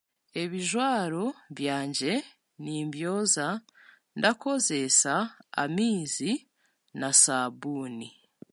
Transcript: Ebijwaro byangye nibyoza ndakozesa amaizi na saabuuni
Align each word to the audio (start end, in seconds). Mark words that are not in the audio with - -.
Ebijwaro 0.43 1.25
byangye 1.57 2.13
nibyoza 2.63 3.47
ndakozesa 4.17 5.13
amaizi 5.63 6.31
na 6.99 7.09
saabuuni 7.21 8.09